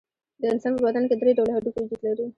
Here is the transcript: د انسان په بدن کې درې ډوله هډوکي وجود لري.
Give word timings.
د 0.39 0.43
انسان 0.53 0.71
په 0.75 0.81
بدن 0.87 1.03
کې 1.09 1.15
درې 1.21 1.31
ډوله 1.37 1.51
هډوکي 1.55 1.79
وجود 1.81 2.01
لري. 2.07 2.25